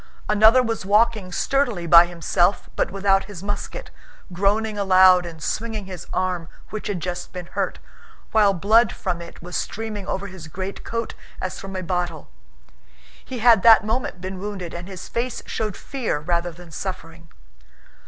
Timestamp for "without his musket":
2.89-3.91